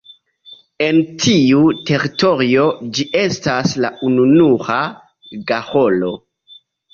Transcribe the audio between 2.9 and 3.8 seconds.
ĝi estas